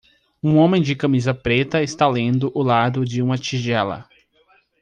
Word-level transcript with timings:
Um 0.41 0.57
homem 0.57 0.81
de 0.81 0.95
camisa 0.95 1.31
preta 1.31 1.83
está 1.83 2.07
lendo 2.07 2.51
o 2.55 2.63
lado 2.63 3.05
de 3.05 3.21
uma 3.21 3.37
tigela 3.37 4.09